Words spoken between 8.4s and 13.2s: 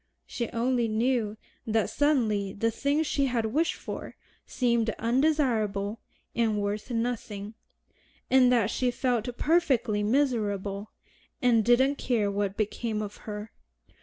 that she felt perfectly miserable, and "didn't care what became of